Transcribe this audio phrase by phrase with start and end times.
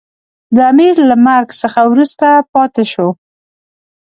[0.55, 3.07] د امیر له مرګ څخه وروسته پاته شو.